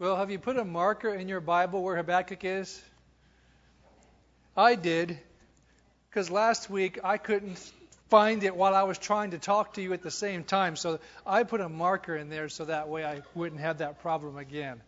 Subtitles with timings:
[0.00, 2.82] Well, have you put a marker in your Bible where Habakkuk is?
[4.56, 5.16] I did,
[6.10, 7.60] because last week I couldn't
[8.10, 10.74] find it while I was trying to talk to you at the same time.
[10.74, 14.36] So I put a marker in there so that way I wouldn't have that problem
[14.36, 14.80] again.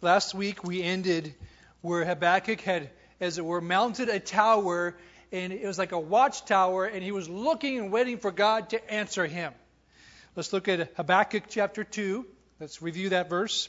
[0.00, 1.34] Last week we ended
[1.82, 2.88] where Habakkuk had,
[3.20, 4.96] as it were, mounted a tower,
[5.32, 8.92] and it was like a watchtower, and he was looking and waiting for God to
[8.92, 9.54] answer him.
[10.36, 12.26] Let's look at Habakkuk chapter 2.
[12.60, 13.68] Let's review that verse.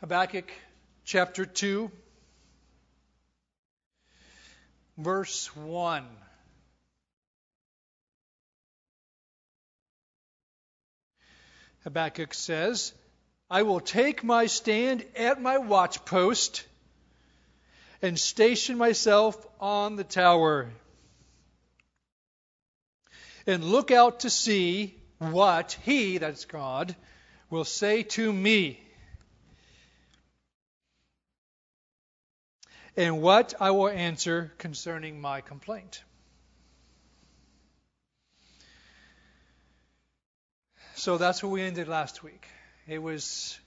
[0.00, 0.50] Habakkuk
[1.04, 1.90] chapter 2,
[4.98, 6.04] verse 1.
[11.84, 12.92] Habakkuk says,
[13.48, 16.62] I will take my stand at my watchpost
[18.02, 20.70] and station myself on the tower
[23.46, 26.94] and look out to see what he, that's God,
[27.50, 28.80] will say to me
[32.96, 36.02] and what I will answer concerning my complaint.
[40.94, 42.46] So that's where we ended last week.
[42.86, 43.58] It was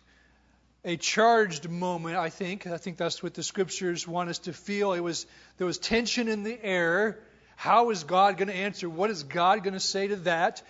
[0.86, 2.67] a charged moment, I think.
[2.67, 4.94] I think that's what the scriptures want us to feel.
[4.94, 5.25] It was
[5.58, 7.20] there was tension in the air.
[7.56, 8.90] How is God going to answer?
[8.90, 10.62] What is God going to say to that?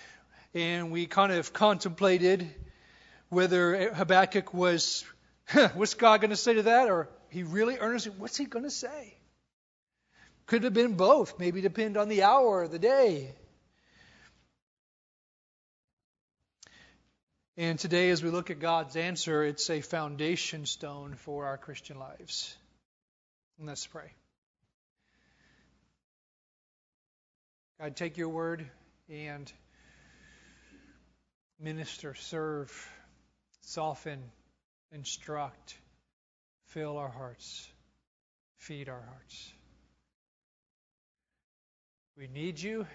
[0.54, 2.48] And we kind of contemplated
[3.30, 5.04] whether Habakkuk was,
[5.74, 6.90] what's God going to say to that?
[6.90, 9.18] Or he really earnestly, what's he going to say?
[10.46, 11.40] Could have been both.
[11.40, 13.34] Maybe depend on the hour or the day.
[17.56, 22.00] And today, as we look at God's answer, it's a foundation stone for our Christian
[22.00, 22.58] lives.
[23.60, 24.12] And let's pray.
[27.80, 28.66] God, take your word
[29.08, 29.54] and
[31.60, 32.72] minister, serve,
[33.62, 34.20] soften,
[34.92, 35.78] instruct,
[36.70, 37.70] fill our hearts,
[38.58, 39.54] feed our hearts.
[42.18, 42.88] We need you.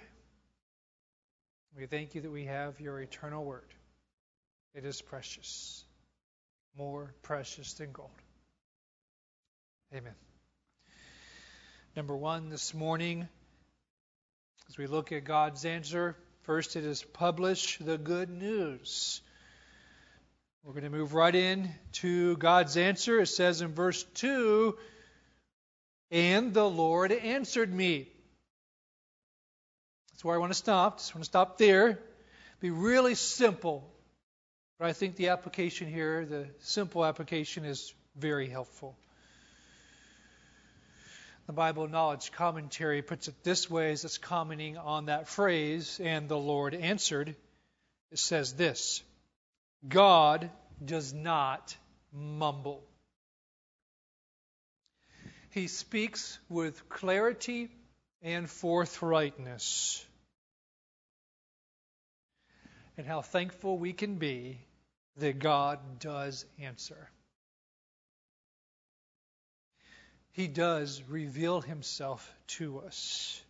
[1.77, 3.73] We thank you that we have your eternal word.
[4.75, 5.85] It is precious,
[6.77, 8.11] more precious than gold.
[9.95, 10.15] Amen.
[11.97, 13.29] Number one this morning,
[14.69, 19.21] as we look at God's answer, first it is publish the good news.
[20.63, 23.21] We're going to move right in to God's answer.
[23.21, 24.77] It says in verse 2
[26.11, 28.09] And the Lord answered me.
[30.13, 30.99] That's where I want to stop.
[30.99, 31.99] Just want to stop there.
[32.61, 33.91] Be really simple.
[34.79, 38.97] But I think the application here, the simple application, is very helpful.
[41.49, 46.29] The Bible Knowledge Commentary puts it this way as it's commenting on that phrase, and
[46.29, 47.35] the Lord answered.
[48.13, 49.03] It says this
[49.87, 50.49] God
[50.85, 51.77] does not
[52.13, 52.85] mumble.
[55.51, 57.69] He speaks with clarity
[58.23, 60.05] and forthrightness.
[62.97, 64.59] And how thankful we can be
[65.19, 67.11] that God does answer.
[70.33, 73.41] He does reveal himself to us.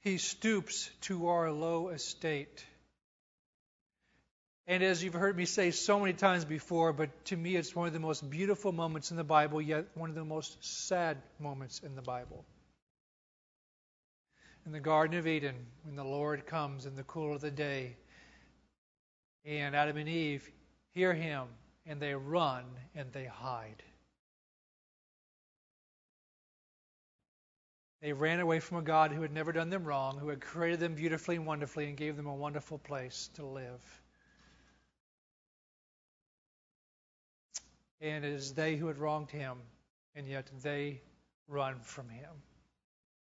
[0.00, 2.64] He stoops to our low estate.
[4.66, 7.88] And as you've heard me say so many times before, but to me it's one
[7.88, 11.80] of the most beautiful moments in the Bible, yet one of the most sad moments
[11.80, 12.44] in the Bible.
[14.64, 17.96] In the Garden of Eden, when the Lord comes in the cool of the day
[19.44, 20.50] and Adam and Eve
[20.90, 21.46] hear him
[21.86, 22.64] and they run
[22.94, 23.82] and they hide.
[28.00, 30.80] They ran away from a God who had never done them wrong, who had created
[30.80, 34.02] them beautifully and wonderfully and gave them a wonderful place to live.
[38.00, 39.58] And it is they who had wronged him,
[40.14, 41.02] and yet they
[41.46, 42.30] run from him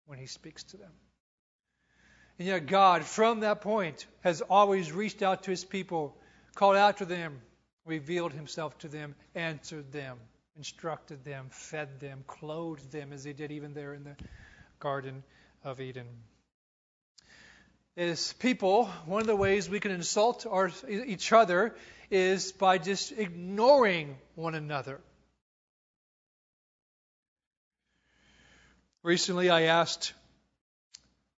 [0.06, 0.92] when he speaks to them.
[2.38, 6.16] And yet, God, from that point, has always reached out to his people,
[6.54, 7.40] called out to them,
[7.84, 10.18] revealed himself to them, answered them,
[10.56, 14.16] instructed them, fed them, clothed them, as he did even there in the
[14.78, 15.24] Garden
[15.64, 16.06] of Eden.
[17.96, 21.74] As people, one of the ways we can insult our, each other
[22.08, 25.00] is by just ignoring one another.
[29.02, 30.12] Recently, I asked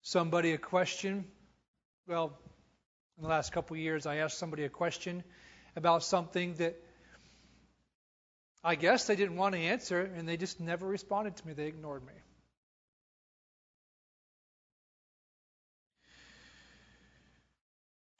[0.02, 1.24] somebody a question.
[2.06, 2.32] Well,
[3.16, 5.22] in the last couple of years, I asked somebody a question
[5.76, 6.76] about something that
[8.62, 11.54] I guess they didn't want to answer, and they just never responded to me.
[11.54, 12.12] They ignored me.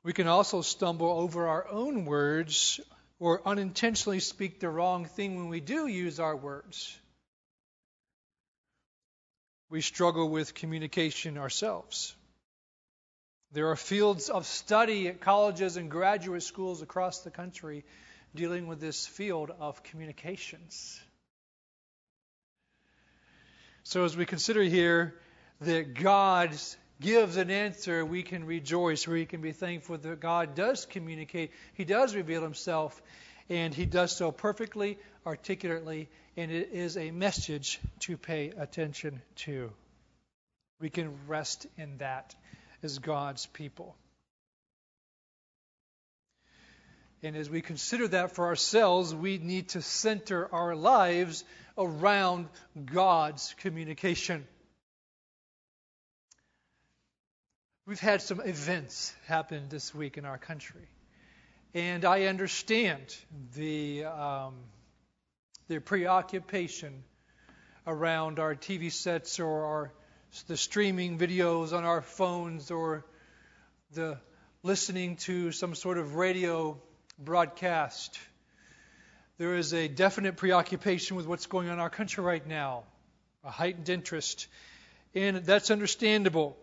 [0.03, 2.81] We can also stumble over our own words
[3.19, 6.99] or unintentionally speak the wrong thing when we do use our words.
[9.70, 12.14] We struggle with communication ourselves.
[13.52, 17.84] There are fields of study at colleges and graduate schools across the country
[18.34, 21.00] dealing with this field of communications.
[23.84, 25.14] So, as we consider here
[25.61, 26.56] that God
[27.00, 31.84] gives an answer, we can rejoice, we can be thankful that God does communicate, He
[31.84, 33.00] does reveal Himself,
[33.49, 39.72] and He does so perfectly, articulately, and it is a message to pay attention to.
[40.81, 42.34] We can rest in that
[42.82, 43.94] as God's people.
[47.22, 51.44] And as we consider that for ourselves, we need to center our lives
[51.76, 52.49] around
[52.87, 54.46] God's communication.
[57.87, 60.88] We've had some events happen this week in our country.
[61.75, 63.14] And I understand
[63.55, 64.55] the, um,
[65.70, 67.05] the preoccupation
[67.87, 69.93] around our TV sets or our,
[70.49, 73.05] the streaming videos on our phones or
[73.93, 74.19] the
[74.64, 76.76] listening to some sort of radio
[77.20, 78.19] broadcast.
[79.38, 82.82] There is a definite preoccupation with what's going on in our country right now,
[83.44, 84.49] a heightened interest,
[85.14, 86.56] and that's understandable.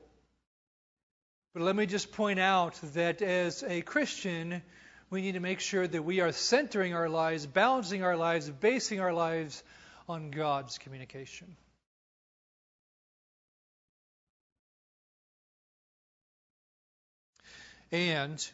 [1.53, 4.61] But let me just point out that as a Christian,
[5.09, 8.99] we need to make sure that we are centering our lives, balancing our lives, basing
[8.99, 9.63] our lives
[10.09, 11.55] on God's communication.
[17.91, 18.45] And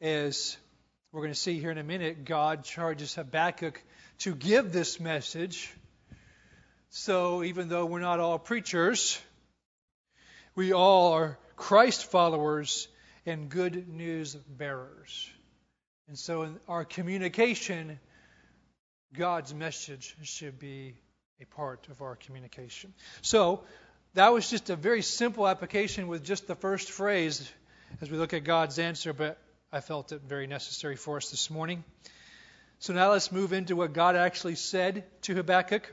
[0.00, 0.56] as
[1.12, 3.80] we're going to see here in a minute, God charges Habakkuk
[4.18, 5.72] to give this message.
[6.90, 9.20] So even though we're not all preachers,
[10.56, 12.88] we all are Christ followers
[13.26, 15.30] and good news bearers.
[16.08, 17.98] And so in our communication,
[19.14, 20.94] God's message should be
[21.40, 22.92] a part of our communication.
[23.22, 23.64] So
[24.14, 27.50] that was just a very simple application with just the first phrase
[28.00, 29.38] as we look at God's answer, but
[29.72, 31.84] I felt it very necessary for us this morning.
[32.78, 35.92] So now let's move into what God actually said to Habakkuk,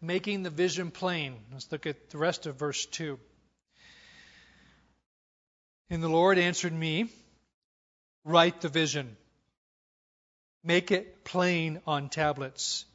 [0.00, 1.36] making the vision plain.
[1.52, 3.18] Let's look at the rest of verse 2.
[5.92, 7.10] And the Lord answered me,
[8.24, 9.14] Write the vision,
[10.64, 12.86] make it plain on tablets,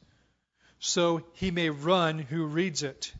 [0.80, 3.12] so he may run who reads it.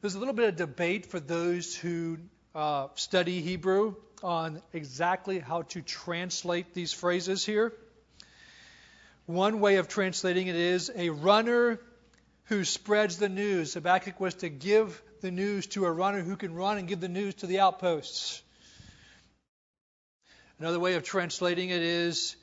[0.00, 2.16] There's a little bit of debate for those who
[2.54, 7.74] uh, study Hebrew on exactly how to translate these phrases here.
[9.26, 11.78] One way of translating it is a runner
[12.44, 13.74] who spreads the news.
[13.74, 17.08] Habakkuk was to give the news to a runner who can run and give the
[17.08, 18.42] news to the outposts.
[20.58, 22.36] Another way of translating it is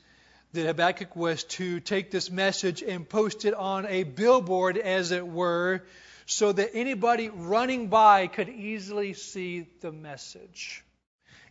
[0.52, 5.26] that Habakkuk was to take this message and post it on a billboard, as it
[5.26, 5.84] were,
[6.26, 10.84] so that anybody running by could easily see the message.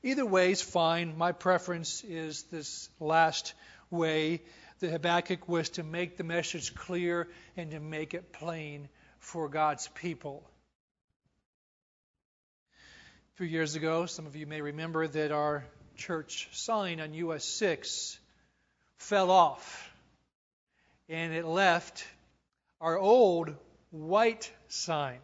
[0.03, 1.18] Either way is fine.
[1.18, 3.53] My preference is this last
[3.89, 4.41] way.
[4.80, 8.89] The Habakkuk was to make the message clear and to make it plain
[9.19, 10.44] for God's people.
[13.37, 15.63] A few years ago, some of you may remember that our
[15.95, 18.17] church sign on US 6
[18.97, 19.91] fell off
[21.07, 22.03] and it left
[22.81, 23.53] our old
[23.91, 25.19] white sign.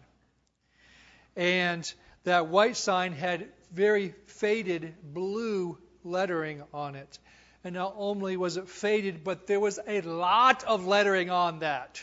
[1.36, 1.92] And
[2.24, 7.18] that white sign had very faded blue lettering on it.
[7.64, 12.00] And not only was it faded, but there was a lot of lettering on that.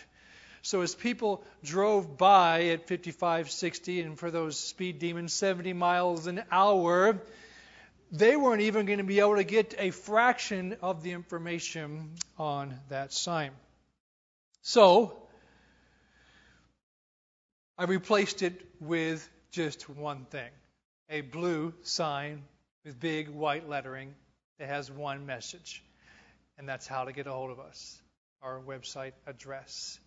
[0.62, 6.26] So as people drove by at 55, 60, and for those speed demons, 70 miles
[6.26, 7.18] an hour,
[8.12, 12.74] they weren't even going to be able to get a fraction of the information on
[12.88, 13.52] that sign.
[14.62, 15.16] So
[17.78, 20.50] I replaced it with just one thing
[21.08, 22.42] a blue sign
[22.84, 24.14] with big white lettering
[24.58, 25.82] that has one message.
[26.58, 28.00] And that's how to get a hold of us,
[28.42, 29.98] our website address.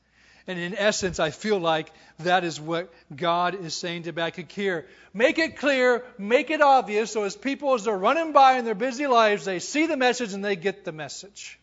[0.46, 4.88] And in essence, I feel like that is what God is saying to Habakkuk here.
[5.14, 8.76] Make it clear, make it obvious, so as people, as they're running by in their
[8.76, 11.60] busy lives, they see the message and they get the message.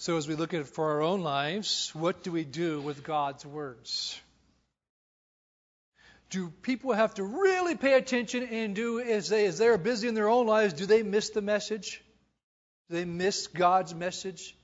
[0.00, 3.02] So, as we look at it for our own lives, what do we do with
[3.02, 4.20] God's words?
[6.30, 10.14] Do people have to really pay attention and do as they as they're busy in
[10.14, 12.02] their own lives, do they miss the message?
[12.90, 14.56] They miss God's message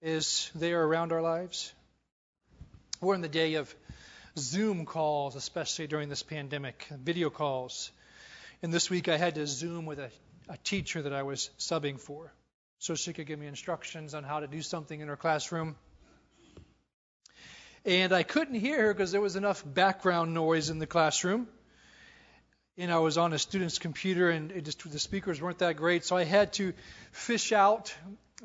[0.00, 1.72] as they are around our lives?
[3.00, 3.74] We're in the day of
[4.38, 7.90] Zoom calls, especially during this pandemic, video calls.
[8.62, 10.10] And this week I had to Zoom with a,
[10.48, 12.32] a teacher that I was subbing for
[12.78, 15.74] so she could give me instructions on how to do something in her classroom.
[17.84, 21.48] And I couldn't hear her because there was enough background noise in the classroom.
[22.78, 26.16] And I was on a student's computer and just, the speakers weren't that great, so
[26.16, 26.72] I had to
[27.12, 27.94] fish out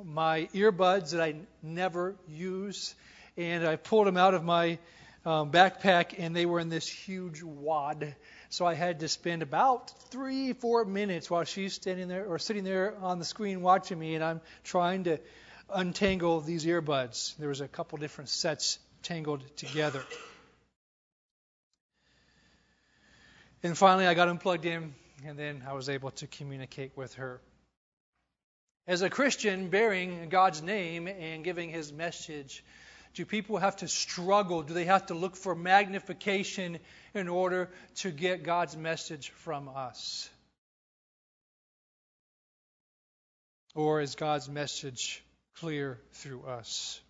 [0.03, 2.93] my earbuds that I never use
[3.37, 4.79] and I pulled them out of my
[5.25, 8.15] um, backpack, and they were in this huge wad.
[8.49, 12.63] So I had to spend about three, four minutes while she's standing there or sitting
[12.63, 15.19] there on the screen watching me, and I'm trying to
[15.69, 17.35] untangle these earbuds.
[17.37, 20.01] There was a couple different sets tangled together.
[23.63, 24.93] And finally, I got them plugged in,
[25.25, 27.41] and then I was able to communicate with her.
[28.87, 32.63] As a Christian, bearing God's name and giving His message
[33.17, 34.61] do people have to struggle?
[34.61, 36.77] Do they have to look for magnification
[37.15, 40.29] in order to get God's message from us?
[43.73, 45.23] Or is God's message
[45.55, 47.01] clear through us?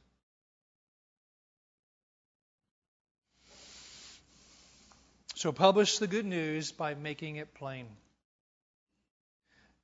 [5.37, 7.85] So publish the good news by making it plain.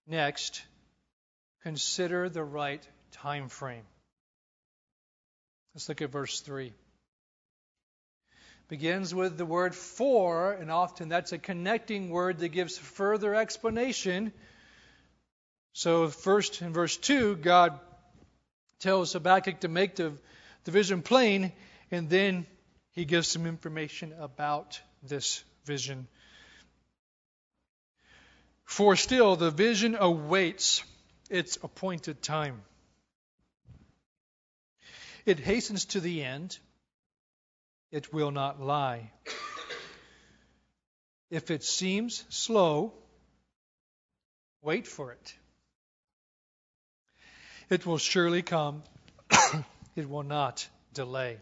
[0.08, 0.64] Next,
[1.62, 2.82] consider the right
[3.12, 3.84] time frame.
[5.76, 6.74] Let's look at verse 3.
[8.68, 14.34] Begins with the word for, and often that's a connecting word that gives further explanation.
[15.74, 17.80] So, first in verse 2, God
[18.80, 20.14] tells Habakkuk to make the,
[20.64, 21.52] the vision plain,
[21.92, 22.48] and then
[22.94, 26.08] he gives some information about this vision.
[28.66, 30.84] For still, the vision awaits
[31.30, 32.62] its appointed time.
[35.26, 36.58] It hastens to the end.
[37.92, 39.12] It will not lie.
[41.30, 42.94] If it seems slow,
[44.62, 45.36] wait for it.
[47.70, 48.84] It will surely come.
[49.96, 51.38] it will not delay.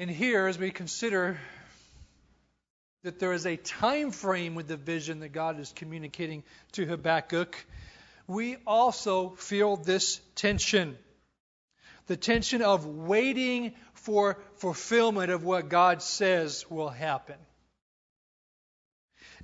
[0.00, 1.38] And here, as we consider
[3.02, 6.42] that there is a time frame with the vision that God is communicating
[6.72, 7.54] to Habakkuk,
[8.26, 10.96] we also feel this tension
[12.06, 17.36] the tension of waiting for fulfillment of what God says will happen.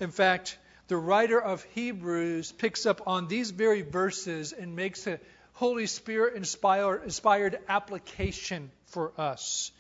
[0.00, 0.58] In fact,
[0.88, 5.20] the writer of Hebrews picks up on these very verses and makes a
[5.52, 9.70] Holy Spirit inspired, application for us.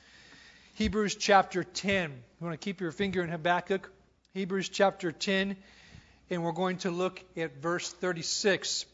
[0.76, 2.10] Hebrews chapter 10.
[2.10, 3.90] You want to keep your finger in Habakkuk?
[4.34, 5.56] Hebrews chapter 10,
[6.28, 8.84] and we're going to look at verse 36.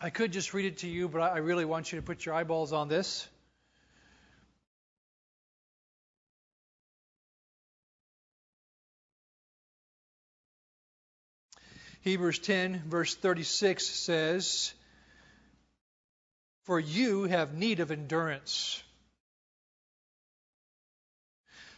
[0.00, 2.34] I could just read it to you, but I really want you to put your
[2.34, 3.28] eyeballs on this.
[12.00, 14.74] Hebrews 10, verse 36 says,
[16.64, 18.82] For you have need of endurance,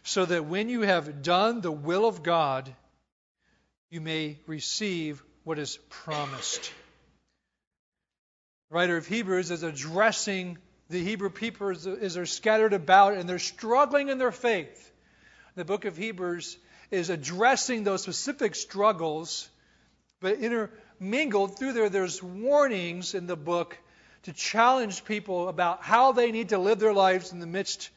[0.09, 2.75] so that when you have done the will of God,
[3.91, 6.73] you may receive what is promised
[8.71, 10.57] The writer of Hebrews is addressing
[10.89, 14.91] the Hebrew people as, they're scattered about and they're struggling in their faith.
[15.57, 16.57] The book of Hebrews
[16.91, 19.47] is addressing those specific struggles,
[20.21, 23.77] but intermingled through there, there's warnings in the book
[24.23, 27.91] to challenge people about how they need to live their lives in the midst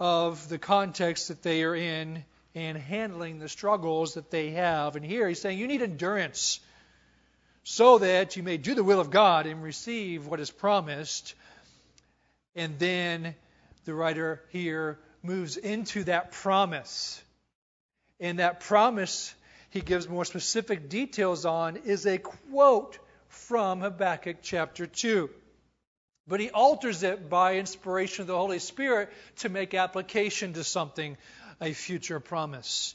[0.00, 2.24] of the context that they are in
[2.54, 4.96] and handling the struggles that they have.
[4.96, 6.60] And here he's saying you need endurance
[7.64, 11.34] so that you may do the will of God and receive what is promised.
[12.54, 13.34] And then
[13.84, 17.22] the writer here moves into that promise.
[18.20, 19.34] And that promise
[19.70, 25.30] he gives more specific details on is a quote from Habakkuk chapter 2.
[26.28, 31.16] But he alters it by inspiration of the Holy Spirit to make application to something,
[31.60, 32.94] a future promise.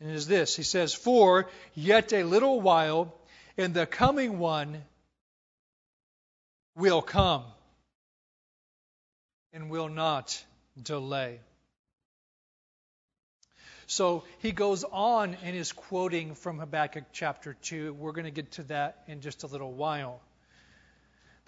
[0.00, 3.14] And it is this He says, For yet a little while,
[3.56, 4.82] and the coming one
[6.76, 7.44] will come
[9.52, 10.44] and will not
[10.80, 11.40] delay.
[13.86, 17.94] So he goes on and is quoting from Habakkuk chapter 2.
[17.94, 20.20] We're going to get to that in just a little while.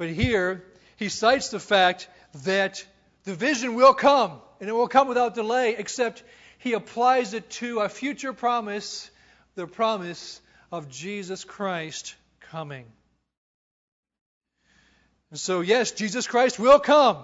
[0.00, 0.64] But here,
[0.96, 2.08] he cites the fact
[2.44, 2.82] that
[3.24, 6.22] the vision will come, and it will come without delay, except
[6.56, 9.10] he applies it to a future promise,
[9.56, 10.40] the promise
[10.72, 12.14] of Jesus Christ
[12.50, 12.86] coming.
[15.30, 17.18] And so, yes, Jesus Christ will come.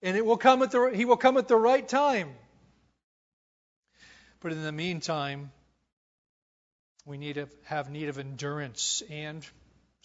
[0.00, 2.28] And it will come at the, he will come at the right time.
[4.38, 5.50] But in the meantime,
[7.04, 9.44] we need to have need of endurance and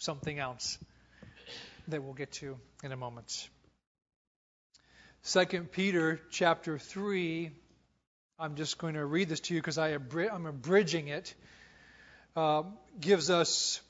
[0.04, 0.78] something else
[1.88, 3.48] that we'll get to in a moment.
[5.24, 7.50] 2 Peter chapter 3,
[8.38, 11.34] I'm just going to read this to you because I'm abridging it,
[12.36, 12.64] uh,
[13.00, 13.80] gives us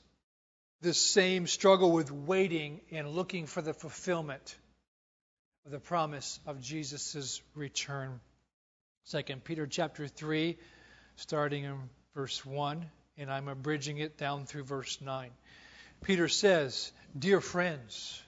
[0.81, 4.55] this same struggle with waiting and looking for the fulfillment
[5.65, 8.21] of the promise of Jesus' return.
[9.11, 10.57] 2 Peter chapter 3,
[11.17, 11.75] starting in
[12.13, 12.85] verse 1,
[13.17, 15.31] and I'm abridging it down through verse 9.
[16.01, 18.21] Peter says, Dear friends,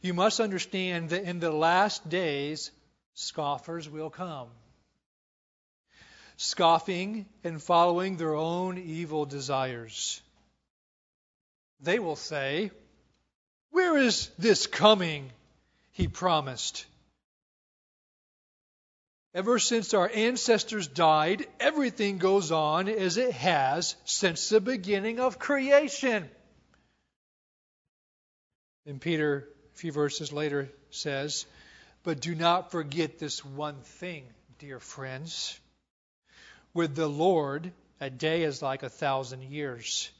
[0.00, 2.70] you must understand that in the last days,
[3.14, 4.48] scoffers will come,
[6.36, 10.22] scoffing and following their own evil desires
[11.82, 12.70] they will say,
[13.70, 15.30] Where is this coming
[15.90, 16.86] he promised?
[19.34, 25.38] Ever since our ancestors died, everything goes on as it has since the beginning of
[25.38, 26.28] creation.
[28.86, 31.46] And Peter, a few verses later, says,
[32.02, 34.24] But do not forget this one thing,
[34.58, 35.58] dear friends.
[36.74, 40.10] With the Lord, a day is like a thousand years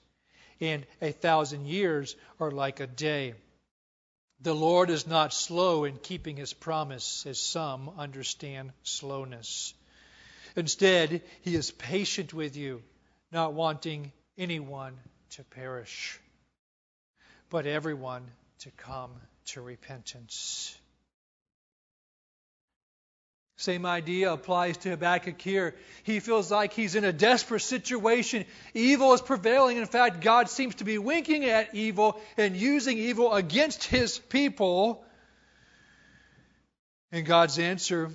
[0.63, 3.35] and a thousand years are like a day.
[4.43, 9.75] The Lord is not slow in keeping his promise, as some understand slowness.
[10.55, 12.83] Instead, he is patient with you,
[13.33, 14.97] not wanting anyone
[15.31, 16.21] to perish,
[17.51, 18.25] but everyone
[18.63, 19.11] to come
[19.47, 20.79] to repentance.
[23.57, 25.75] Same idea applies to Habakkuk here.
[26.05, 28.45] He feels like he's in a desperate situation.
[28.75, 29.77] Evil is prevailing.
[29.77, 35.05] In fact, God seems to be winking at evil and using evil against his people.
[37.13, 38.11] And God's answer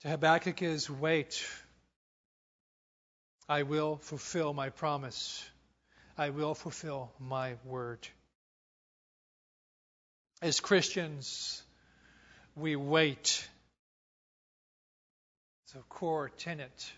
[0.00, 1.44] to Habakkuk is wait.
[3.48, 5.44] I will fulfill my promise.
[6.16, 8.06] I will fulfill my word.
[10.42, 11.62] As Christians,
[12.54, 13.48] we wait
[15.66, 16.92] it's a core tenet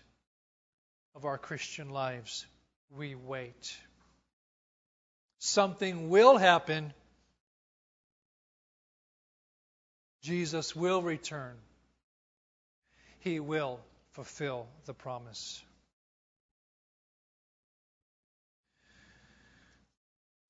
[1.15, 2.45] of our Christian lives.
[2.95, 3.75] We wait.
[5.39, 6.93] Something will happen.
[10.21, 11.55] Jesus will return.
[13.21, 13.79] He will
[14.11, 15.59] fulfill the promise.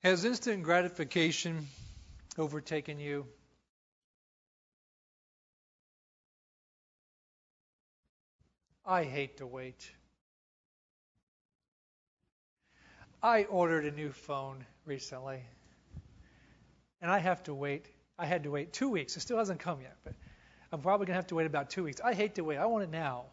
[0.04, 1.68] Has instant gratification
[2.38, 3.26] overtaken you?
[8.86, 9.92] I hate to wait.
[13.22, 15.44] I ordered a new phone recently,
[17.02, 17.86] and I have to wait.
[18.18, 19.16] I had to wait two weeks.
[19.16, 20.14] It still hasn't come yet, but
[20.72, 22.02] I'm probably going to have to wait about two weeks.
[22.04, 22.58] I hate to wait.
[22.58, 23.26] I want it now.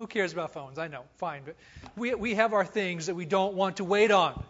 [0.00, 0.78] Who cares about phones?
[0.78, 1.56] I know, fine, but
[1.96, 4.44] we, we have our things that we don't want to wait on.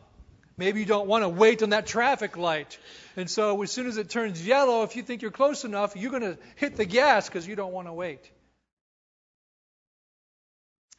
[0.58, 2.76] Maybe you don't want to wait on that traffic light.
[3.16, 6.10] And so as soon as it turns yellow, if you think you're close enough, you're
[6.10, 8.30] going to hit the gas because you don't want to wait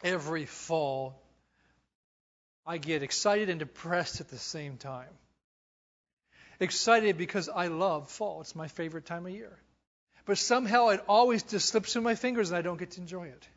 [0.04, 1.22] every fall,
[2.66, 5.10] I get excited and depressed at the same time.
[6.60, 8.42] Excited because I love fall.
[8.42, 9.58] It's my favorite time of year.
[10.26, 13.28] But somehow it always just slips through my fingers and I don't get to enjoy
[13.28, 13.48] it.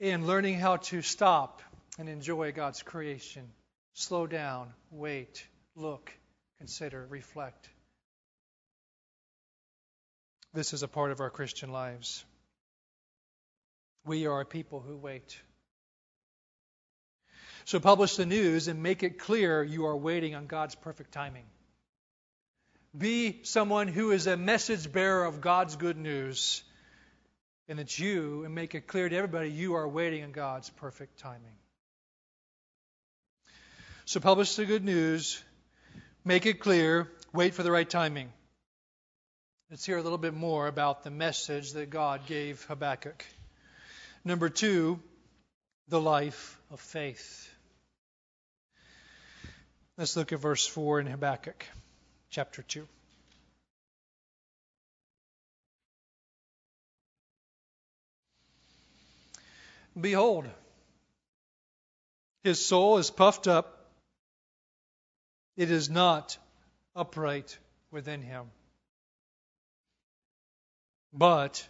[0.00, 1.62] And learning how to stop
[1.98, 3.48] and enjoy God's creation.
[3.94, 6.12] Slow down, wait, look,
[6.58, 7.68] consider, reflect.
[10.52, 12.24] This is a part of our Christian lives.
[14.04, 15.38] We are a people who wait.
[17.64, 21.44] So publish the news and make it clear you are waiting on God's perfect timing.
[22.96, 26.62] Be someone who is a message bearer of God's good news,
[27.68, 31.18] and it's you, and make it clear to everybody you are waiting on God's perfect
[31.18, 31.58] timing.
[34.08, 35.42] So publish the good news,
[36.24, 38.32] make it clear, wait for the right timing.
[39.68, 43.26] Let's hear a little bit more about the message that God gave Habakkuk.
[44.24, 45.00] Number two,
[45.88, 47.52] the life of faith.
[49.98, 51.66] Let's look at verse 4 in Habakkuk
[52.30, 52.86] chapter 2.
[60.00, 60.46] Behold,
[62.44, 63.75] his soul is puffed up,
[65.56, 66.38] it is not
[66.94, 67.58] upright
[67.90, 68.46] within him.
[71.12, 71.66] But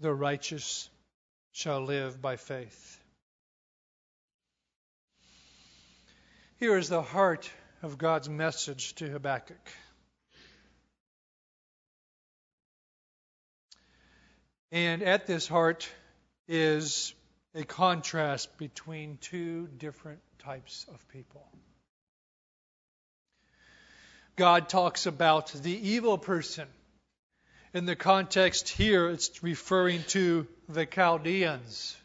[0.00, 0.88] the righteous
[1.52, 2.98] shall live by faith.
[6.58, 7.50] Here is the heart
[7.82, 9.68] of God's message to Habakkuk.
[14.72, 15.88] And at this heart
[16.46, 17.14] is
[17.54, 21.48] a contrast between two different types of people.
[24.38, 26.68] God talks about the evil person.
[27.74, 31.96] In the context here, it's referring to the Chaldeans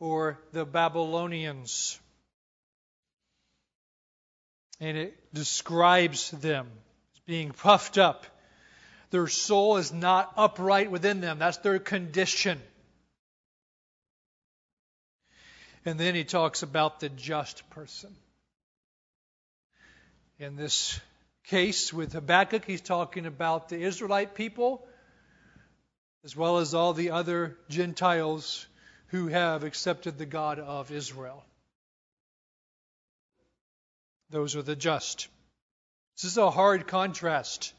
[0.00, 2.00] or the Babylonians.
[4.80, 6.66] And it describes them
[7.14, 8.26] as being puffed up.
[9.10, 11.38] Their soul is not upright within them.
[11.38, 12.60] That's their condition.
[15.84, 18.12] And then he talks about the just person.
[20.40, 20.98] In this
[21.44, 24.86] case with Habakkuk, he's talking about the Israelite people
[26.24, 28.66] as well as all the other Gentiles
[29.08, 31.44] who have accepted the God of Israel.
[34.30, 35.28] Those are the just.
[36.16, 37.72] This is a hard contrast.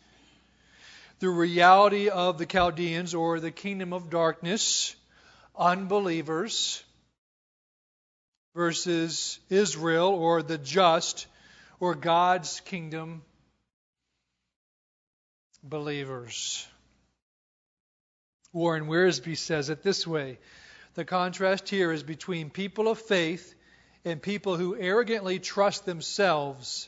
[1.19, 4.95] The reality of the Chaldeans or the kingdom of darkness,
[5.57, 6.83] unbelievers,
[8.53, 11.27] versus Israel or the just
[11.79, 13.23] or God's kingdom
[15.63, 16.67] believers.
[18.51, 20.37] Warren Wiersbe says it this way
[20.93, 23.55] the contrast here is between people of faith
[24.05, 26.87] and people who arrogantly trust themselves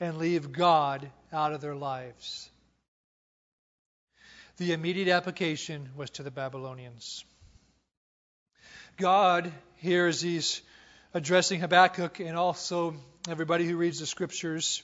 [0.00, 2.50] and leave God out of their lives.
[4.56, 7.24] The immediate application was to the Babylonians.
[8.96, 10.62] God, here as he's
[11.12, 12.94] addressing Habakkuk and also
[13.28, 14.82] everybody who reads the scriptures,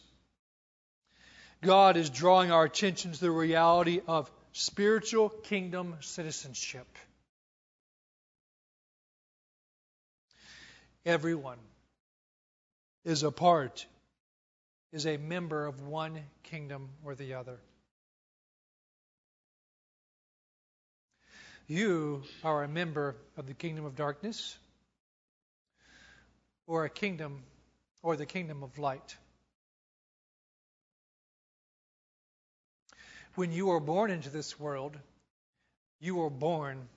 [1.62, 6.86] God is drawing our attention to the reality of spiritual kingdom citizenship.
[11.04, 11.58] Everyone
[13.04, 13.86] is a part,
[14.92, 17.58] is a member of one kingdom or the other.
[21.66, 24.56] You are a member of the kingdom of darkness
[26.66, 27.42] or a kingdom
[28.02, 29.16] or the kingdom of light.
[33.34, 34.98] When you are born into this world,
[36.00, 36.88] you are born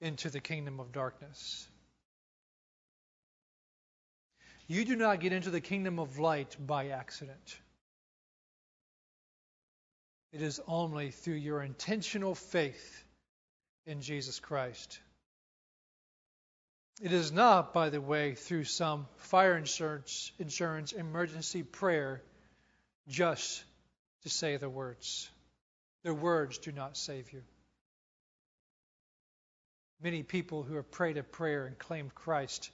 [0.00, 1.66] into the kingdom of darkness.
[4.66, 7.58] You do not get into the kingdom of light by accident.
[10.32, 13.04] It is only through your intentional faith
[13.86, 14.98] in Jesus Christ.
[17.02, 22.22] It is not, by the way, through some fire insurance, insurance emergency prayer
[23.08, 23.62] just
[24.22, 25.30] to say the words.
[26.04, 27.42] The words do not save you.
[30.02, 32.70] Many people who have prayed a prayer and claimed Christ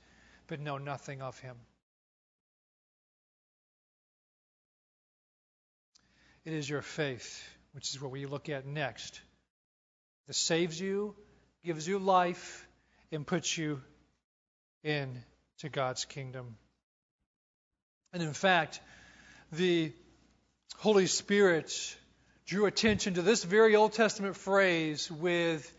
[0.46, 1.56] but know nothing of him.
[6.44, 9.20] It is your faith, which is what we look at next,
[10.26, 11.14] that saves you,
[11.62, 12.66] gives you life,
[13.12, 13.82] and puts you
[14.82, 16.56] into God's kingdom.
[18.14, 18.80] And in fact,
[19.52, 19.92] the
[20.76, 21.96] Holy Spirit
[22.46, 25.74] drew attention to this very Old Testament phrase with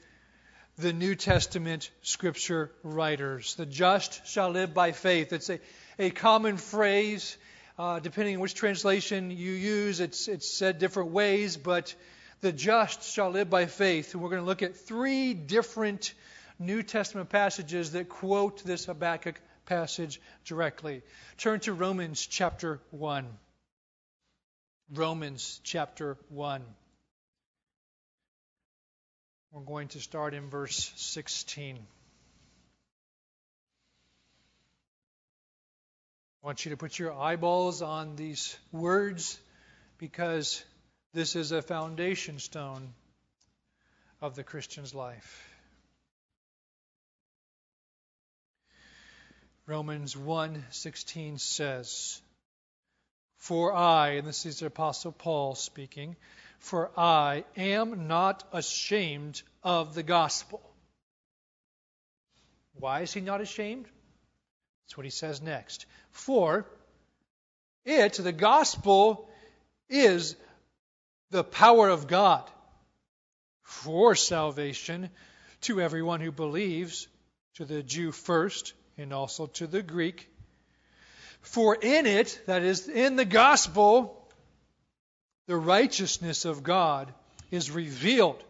[0.78, 3.56] the New Testament scripture writers.
[3.56, 5.32] The just shall live by faith.
[5.32, 5.60] It's a,
[5.98, 7.38] a common phrase.
[7.78, 11.96] Uh, depending on which translation you use, it's, it's said different ways, but
[12.42, 14.14] the just shall live by faith.
[14.14, 16.14] And we're going to look at three different
[16.60, 21.04] New Testament passages that quote this Habakkuk passage directly.
[21.38, 23.26] Turn to Romans chapter 1.
[24.92, 26.64] Romans chapter 1.
[29.52, 31.78] We're going to start in verse 16.
[36.42, 39.40] I want you to put your eyeballs on these words
[40.00, 40.64] because
[41.14, 42.94] this is a foundation stone
[44.22, 45.48] of the Christian's life.
[49.68, 52.22] Romans 1:16 says,
[53.40, 56.18] "For I, and this is the apostle Paul speaking,
[56.60, 60.62] for I am not ashamed of the gospel."
[62.74, 63.88] Why is he not ashamed?
[64.84, 65.86] That's what he says next.
[66.12, 66.66] For
[67.86, 69.30] it, the gospel,
[69.88, 70.36] is
[71.32, 72.50] the power of God
[73.64, 75.10] for salvation
[75.62, 77.08] to everyone who believes,
[77.56, 80.30] to the Jew first, and also to the Greek.
[81.42, 84.16] For in it, that is, in the gospel,
[85.48, 87.14] the righteousness of God
[87.50, 88.44] is revealed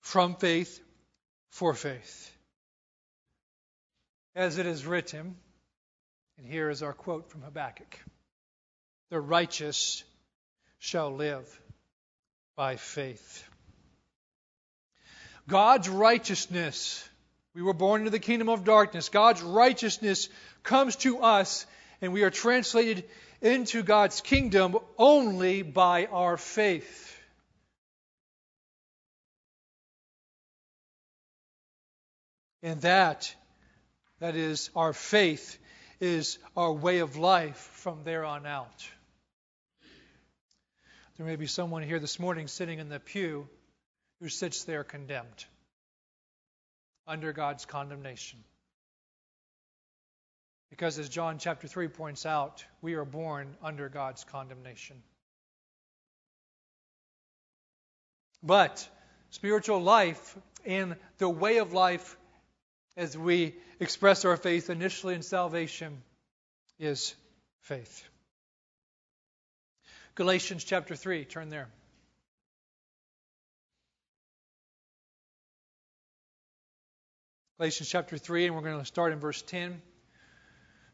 [0.00, 0.80] from faith
[1.50, 2.32] for faith.
[4.34, 5.36] As it is written,
[6.38, 7.98] And here is our quote from Habakkuk
[9.10, 10.04] The righteous
[10.78, 11.60] shall live
[12.56, 13.44] by faith.
[15.48, 17.08] God's righteousness,
[17.54, 19.08] we were born into the kingdom of darkness.
[19.08, 20.28] God's righteousness
[20.62, 21.66] comes to us,
[22.00, 23.04] and we are translated
[23.40, 27.16] into God's kingdom only by our faith.
[32.62, 33.34] And that,
[34.18, 35.58] that is, our faith,
[36.00, 38.88] is our way of life from there on out.
[41.16, 43.48] There may be someone here this morning sitting in the pew
[44.20, 45.44] who sits there condemned,
[47.08, 48.38] under God's condemnation.
[50.70, 54.96] Because as John chapter 3 points out, we are born under God's condemnation.
[58.42, 58.86] But
[59.30, 62.16] spiritual life and the way of life
[62.96, 66.02] as we express our faith initially in salvation
[66.78, 67.14] is
[67.62, 68.04] faith.
[70.14, 71.68] Galatians chapter 3, turn there.
[77.58, 79.82] Galatians chapter 3, and we're going to start in verse 10.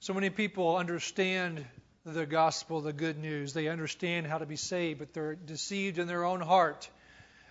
[0.00, 1.62] So many people understand
[2.06, 3.52] the gospel, the good news.
[3.52, 6.88] They understand how to be saved, but they're deceived in their own heart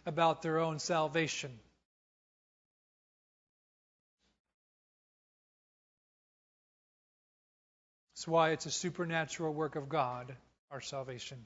[0.07, 1.51] about their own salvation.
[8.15, 10.35] That's why it's a supernatural work of God,
[10.71, 11.37] our salvation.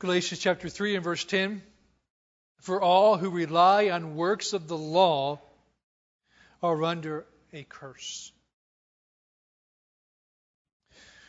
[0.00, 1.62] Galatians chapter 3 and verse 10.
[2.64, 5.38] For all who rely on works of the law
[6.62, 8.32] are under a curse.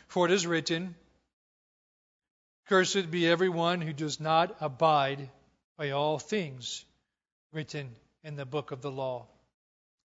[0.08, 0.94] For it is written,
[2.68, 5.28] Cursed be everyone who does not abide
[5.76, 6.86] by all things
[7.52, 7.94] written
[8.24, 9.26] in the book of the law,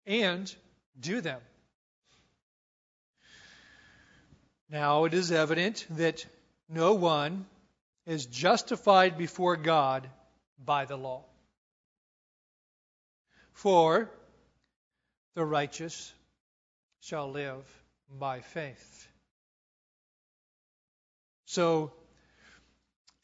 [0.06, 0.54] and
[1.00, 1.40] do them.
[4.70, 6.24] Now it is evident that
[6.68, 7.46] no one
[8.06, 10.08] is justified before God
[10.64, 11.24] by the law.
[13.52, 14.10] For
[15.34, 16.12] the righteous
[17.00, 17.64] shall live
[18.10, 19.08] by faith.
[21.46, 21.92] So,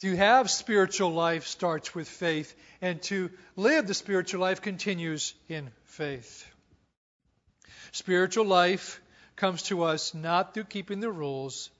[0.01, 5.71] to have spiritual life starts with faith, and to live the spiritual life continues in
[5.85, 6.49] faith.
[7.92, 9.01] Spiritual life
[9.37, 11.71] comes to us not through keeping the rules,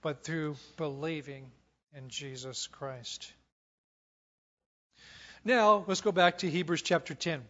[0.00, 1.50] but through believing
[1.94, 3.32] in Jesus Christ.
[5.46, 7.40] Now, let's go back to Hebrews chapter 10.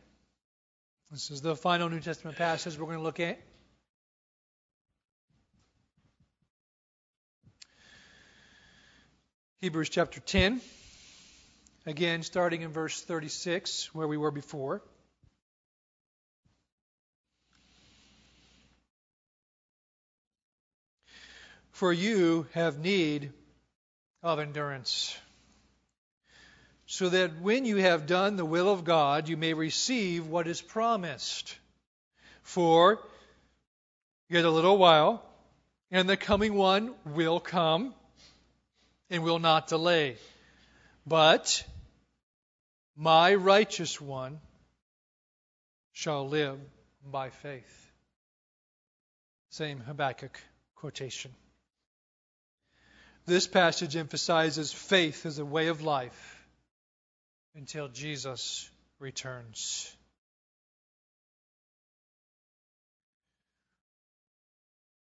[1.11, 3.39] This is the final New Testament passage we're going to look at.
[9.63, 10.61] Hebrews chapter 10,
[11.87, 14.83] again starting in verse 36, where we were before.
[21.71, 23.33] For you have need
[24.23, 25.17] of endurance,
[26.87, 30.63] so that when you have done the will of God, you may receive what is
[30.63, 31.57] promised.
[32.43, 33.01] For
[34.29, 35.23] yet a little while,
[35.91, 37.93] and the coming one will come
[39.11, 40.17] and will not delay.
[41.05, 41.65] But
[42.97, 44.39] my righteous one
[45.93, 46.59] shall live
[47.05, 47.91] by faith.
[49.51, 50.41] Same Habakkuk
[50.77, 51.33] quotation.
[53.27, 56.36] This passage emphasizes faith as a way of life
[57.57, 58.69] until Jesus
[59.01, 59.91] returns.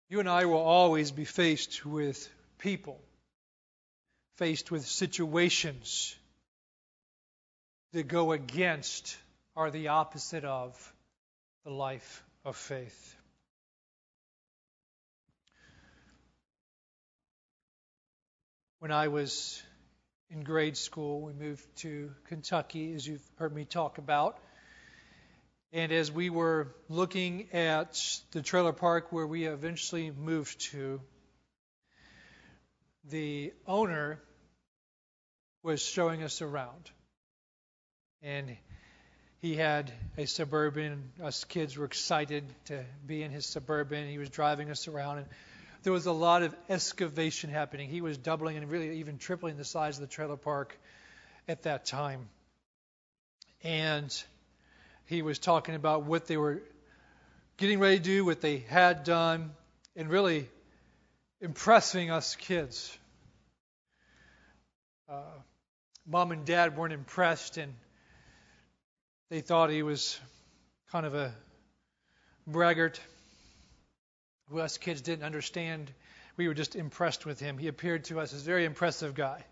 [0.10, 3.00] You and I will always be faced with people,
[4.38, 6.16] faced with situations
[7.92, 9.18] that go against,
[9.56, 10.94] are the opposite of,
[11.66, 13.16] the life of faith.
[18.80, 19.62] When I was
[20.32, 24.38] in grade school, we moved to Kentucky, as you've heard me talk about.
[25.72, 28.00] And as we were looking at
[28.32, 31.02] the trailer park where we eventually moved to,
[33.06, 34.20] the owner
[35.64, 36.90] was showing us around.
[38.22, 38.56] And
[39.42, 41.12] he had a suburban.
[41.24, 44.08] Us kids were excited to be in his suburban.
[44.08, 45.20] He was driving us around.
[45.20, 45.28] And
[45.84, 47.90] there was a lot of excavation happening.
[47.90, 50.78] He was doubling and really even tripling the size of the trailer park
[51.48, 52.30] at that time.
[53.64, 54.24] And
[55.06, 56.62] he was talking about what they were
[57.58, 59.52] getting ready to do, what they had done,
[59.96, 60.48] and really
[61.42, 62.98] impressing us kids.
[65.10, 65.22] Uh,
[66.06, 67.74] mom and dad weren't impressed, and
[69.30, 70.20] they thought he was
[70.92, 71.34] kind of a
[72.48, 73.00] braggart
[74.58, 75.92] us kids didn't understand.
[76.38, 77.58] We were just impressed with him.
[77.58, 79.44] He appeared to us as a very impressive guy.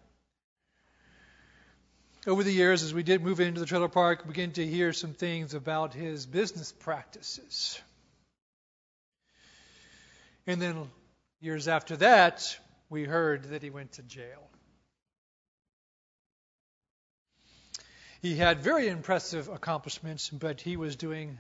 [2.26, 4.92] Over the years, as we did move into the trailer park, we began to hear
[4.92, 7.80] some things about his business practices.
[10.46, 10.90] And then
[11.40, 12.58] years after that,
[12.90, 14.50] we heard that he went to jail.
[18.22, 21.38] He had very impressive accomplishments, but he was doing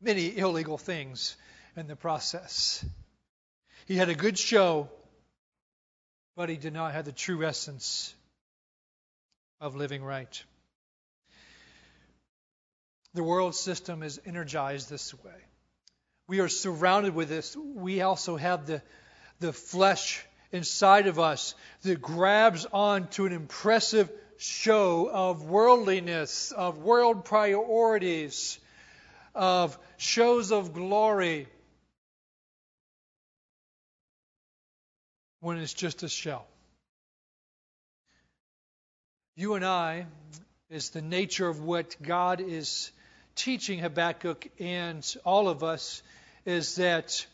[0.00, 1.36] many illegal things
[1.78, 2.84] in the process.
[3.86, 4.88] He had a good show,
[6.36, 8.14] but he did not have the true essence
[9.60, 10.42] of living right.
[13.14, 15.44] The world system is energized this way.
[16.26, 17.56] We are surrounded with this.
[17.56, 18.82] We also have the,
[19.40, 26.78] the flesh inside of us that grabs on to an impressive show of worldliness, of
[26.78, 28.58] world priorities,
[29.34, 31.48] of shows of glory,
[35.40, 36.46] when it's just a shell.
[39.36, 40.06] You and I,
[40.70, 42.90] is the nature of what God is
[43.34, 46.02] teaching Habakkuk and all of us,
[46.44, 47.26] is that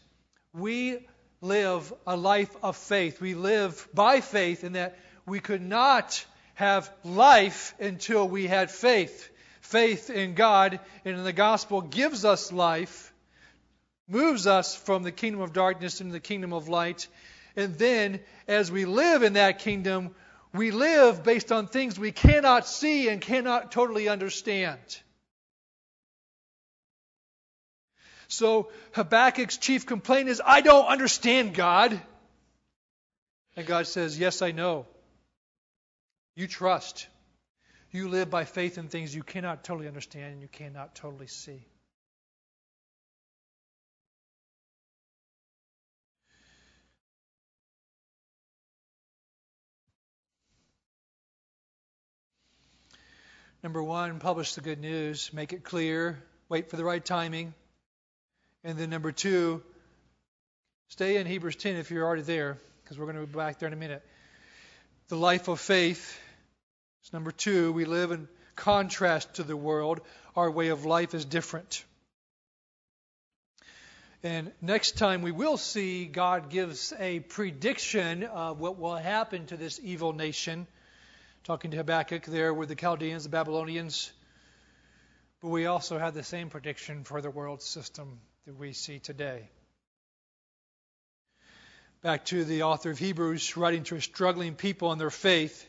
[0.53, 0.99] we
[1.41, 3.21] live a life of faith.
[3.21, 9.31] We live by faith in that we could not have life until we had faith.
[9.61, 13.13] Faith in God and in the gospel gives us life,
[14.09, 17.09] moves us from the kingdom of darkness into the kingdom of light.
[17.57, 20.15] And then, as we live in that kingdom,
[20.53, 24.79] we live based on things we cannot see and cannot totally understand.
[28.29, 32.01] So Habakkuk's chief complaint is, I don't understand God.
[33.57, 34.87] And God says, Yes, I know.
[36.35, 37.07] You trust.
[37.93, 41.65] You live by faith in things you cannot totally understand and you cannot totally see.
[53.65, 57.55] Number one, publish the good news, make it clear, wait for the right timing.
[58.63, 59.63] And then number two,
[60.89, 63.67] stay in Hebrews 10 if you're already there, because we're going to be back there
[63.67, 64.03] in a minute.
[65.09, 66.21] The life of faith
[67.07, 67.73] is number two.
[67.73, 70.03] We live in contrast to the world.
[70.37, 71.87] Our way of life is different.
[74.23, 79.57] And next time we will see God gives a prediction of what will happen to
[79.57, 80.67] this evil nation.
[81.45, 84.11] Talking to Habakkuk there with the Chaldeans, the Babylonians.
[85.43, 89.51] But we also have the same prediction for the world system that we see today.
[92.01, 95.69] Back to the author of Hebrews, writing to a struggling people in their faith,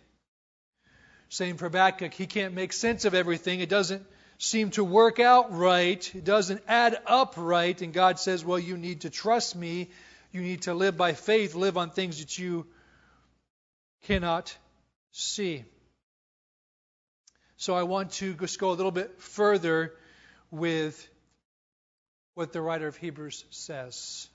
[1.27, 3.59] saying for Habakkuk, he can't make sense of everything.
[3.59, 4.05] It doesn't
[4.38, 6.09] seem to work out right.
[6.15, 7.81] It doesn't add up right.
[7.81, 9.89] And God says, well, you need to trust me.
[10.31, 12.65] You need to live by faith, live on things that you
[14.03, 14.55] cannot
[15.21, 15.63] see.
[17.58, 19.93] So I want to just go a little bit further
[20.51, 21.08] with
[22.34, 24.28] what the writer of Hebrews says.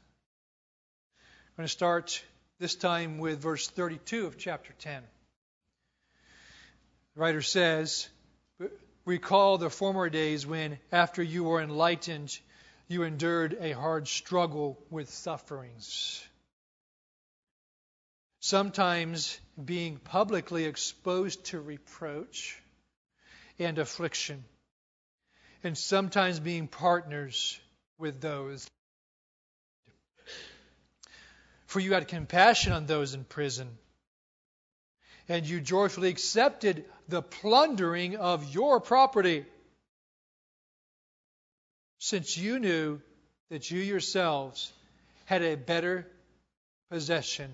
[1.20, 2.22] I'm going to start
[2.58, 5.02] this time with verse 32 of chapter 10.
[7.14, 8.08] The writer says,
[9.04, 12.38] Recall the former days when, after you were enlightened,
[12.88, 16.24] you endured a hard struggle with sufferings.
[18.40, 22.60] Sometimes being publicly exposed to reproach
[23.58, 24.44] and affliction,
[25.62, 27.60] and sometimes being partners
[27.98, 28.68] with those.
[31.66, 33.68] For you had compassion on those in prison,
[35.28, 39.44] and you joyfully accepted the plundering of your property,
[41.98, 43.00] since you knew
[43.50, 44.72] that you yourselves
[45.26, 46.06] had a better
[46.90, 47.50] possession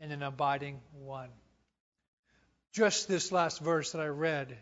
[0.00, 1.30] and an abiding one.
[2.72, 4.56] Just this last verse that I read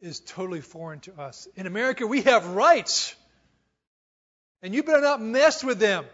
[0.00, 1.48] is totally foreign to us.
[1.56, 3.14] In America, we have rights.
[4.62, 6.04] And you better not mess with them.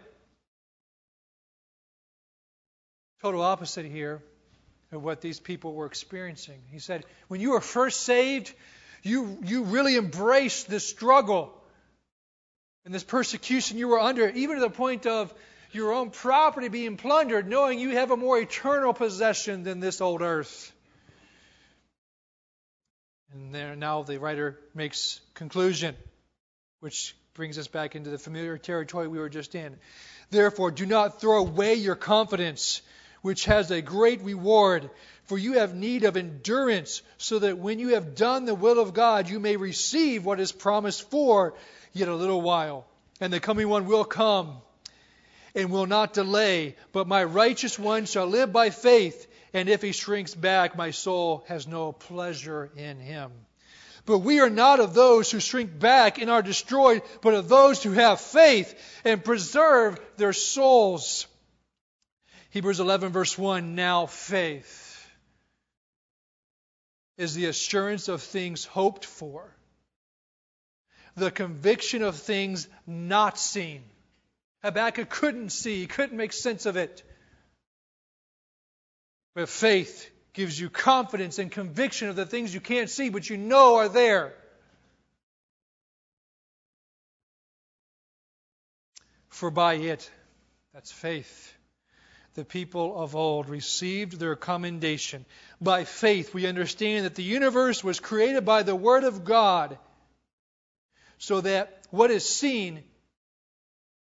[3.21, 4.23] Total opposite here
[4.91, 6.61] of what these people were experiencing.
[6.71, 8.53] He said, when you were first saved,
[9.03, 11.53] you, you really embraced this struggle
[12.85, 15.33] and this persecution you were under, even to the point of
[15.75, 20.21] your own property being plundered, knowing you have a more eternal possession than this old
[20.21, 20.71] earth.
[23.33, 25.95] And there, now the writer makes conclusion,
[26.79, 29.75] which brings us back into the familiar territory we were just in.
[30.29, 32.81] Therefore, do not throw away your confidence,
[33.21, 34.89] which has a great reward,
[35.25, 38.93] for you have need of endurance, so that when you have done the will of
[38.93, 41.55] God, you may receive what is promised for
[41.91, 42.85] yet a little while.
[43.19, 44.57] And the coming one will come,
[45.55, 49.93] and will not delay, but my righteous one shall live by faith, and if he
[49.93, 53.31] shrinks back, my soul has no pleasure in him.
[54.05, 57.81] But we are not of those who shrink back and are destroyed, but of those
[57.81, 61.25] who have faith and preserve their souls.
[62.51, 65.09] Hebrews 11, verse 1 Now faith
[67.17, 69.55] is the assurance of things hoped for,
[71.15, 73.83] the conviction of things not seen.
[74.65, 77.03] Habakkuk couldn't see, couldn't make sense of it.
[79.35, 83.37] But faith gives you confidence and conviction of the things you can't see, but you
[83.37, 84.33] know are there.
[89.29, 90.09] For by it,
[90.73, 91.53] that's faith,
[92.33, 95.25] the people of old received their commendation.
[95.61, 99.77] By faith, we understand that the universe was created by the Word of God,
[101.19, 102.83] so that what is seen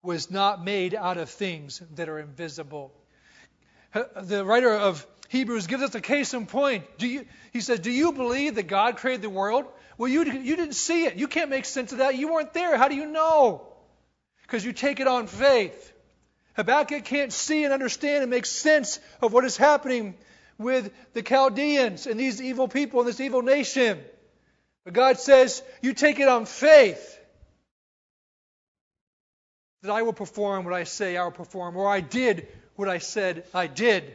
[0.04, 2.91] was not made out of things that are invisible.
[4.16, 6.84] The writer of Hebrews gives us a case in point.
[6.99, 9.66] You, he says, Do you believe that God created the world?
[9.97, 11.16] Well, you, you didn't see it.
[11.16, 12.18] You can't make sense of that.
[12.18, 12.78] You weren't there.
[12.78, 13.66] How do you know?
[14.41, 15.91] Because you take it on faith.
[16.56, 20.16] Habakkuk can't see and understand and make sense of what is happening
[20.58, 23.99] with the Chaldeans and these evil people and this evil nation.
[24.84, 27.20] But God says, You take it on faith
[29.84, 32.97] that I will perform what I say I will perform, or I did what I
[32.97, 34.11] said I did.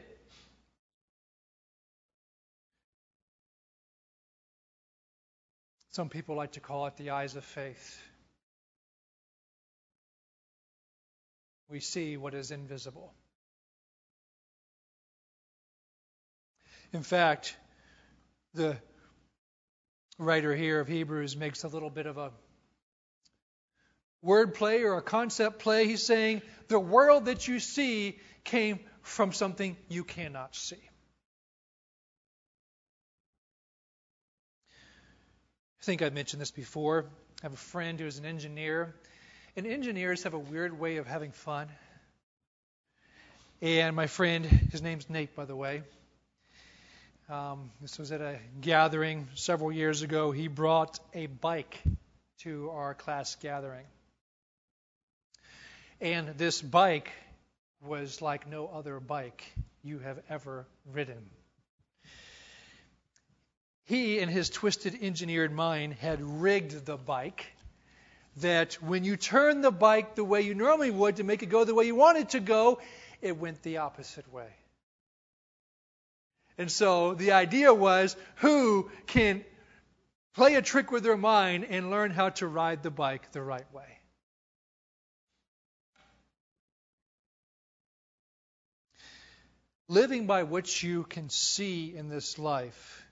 [5.91, 8.01] Some people like to call it the eyes of faith.
[11.69, 13.13] We see what is invisible.
[16.95, 17.55] In fact,
[18.55, 18.79] the
[20.19, 22.31] writer here of Hebrews makes a little bit of a
[24.23, 25.87] word play or a concept play.
[25.87, 30.77] He's saying the world that you see came from something you cannot see.
[35.81, 37.07] I think I mentioned this before.
[37.43, 38.95] I have a friend who's an engineer,
[39.57, 41.69] and engineers have a weird way of having fun.
[43.63, 45.83] And my friend, his name's Nate, by the way.
[47.31, 50.31] Um, this was at a gathering several years ago.
[50.31, 51.79] He brought a bike
[52.41, 53.85] to our class gathering.
[56.01, 57.11] And this bike
[57.81, 59.45] was like no other bike
[59.83, 61.31] you have ever ridden.
[63.85, 67.47] He, in his twisted engineered mind, had rigged the bike
[68.37, 71.65] that when you turn the bike the way you normally would to make it go
[71.65, 72.81] the way you want it to go,
[73.21, 74.49] it went the opposite way.
[76.59, 79.45] And so the idea was who can
[80.35, 83.73] play a trick with their mind and learn how to ride the bike the right
[83.73, 83.98] way.
[89.89, 93.07] Living by what you can see in this life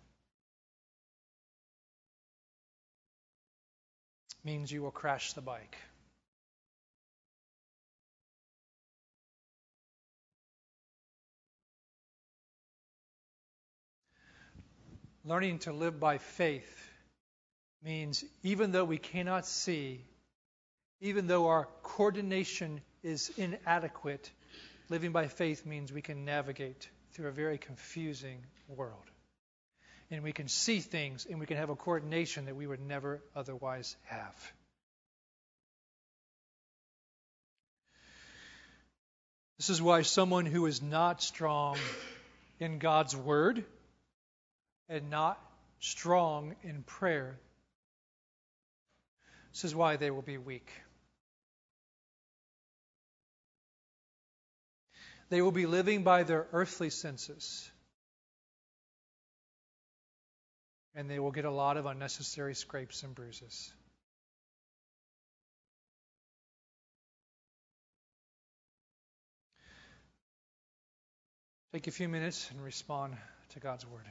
[4.44, 5.76] means you will crash the bike.
[15.24, 16.88] Learning to live by faith
[17.82, 20.04] means even though we cannot see,
[21.00, 24.30] even though our coordination is inadequate,
[24.88, 29.10] Living by faith means we can navigate through a very confusing world.
[30.10, 33.20] And we can see things and we can have a coordination that we would never
[33.34, 34.52] otherwise have.
[39.58, 41.78] This is why someone who is not strong
[42.60, 43.64] in God's Word
[44.88, 45.40] and not
[45.80, 47.38] strong in prayer,
[49.52, 50.70] this is why they will be weak.
[55.28, 57.70] They will be living by their earthly senses.
[60.94, 63.72] And they will get a lot of unnecessary scrapes and bruises.
[71.72, 73.16] Take a few minutes and respond
[73.50, 74.06] to God's word.